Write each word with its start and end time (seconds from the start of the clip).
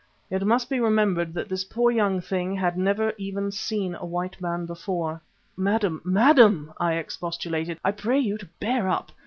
It 0.31 0.41
must 0.47 0.67
be 0.67 0.79
remembered 0.79 1.31
that 1.35 1.47
this 1.47 1.63
poor 1.63 1.91
young 1.91 2.21
thing 2.21 2.55
had 2.55 2.75
never 2.75 3.13
even 3.19 3.51
seen 3.51 3.93
a 3.93 4.03
white 4.03 4.41
man 4.41 4.65
before. 4.65 5.21
"Madam, 5.55 6.01
madam," 6.03 6.73
I 6.79 6.93
expostulated, 6.93 7.77
"I 7.85 7.91
pray 7.91 8.17
you 8.17 8.39
to 8.39 8.49
bear 8.59 8.87
up. 8.89 9.11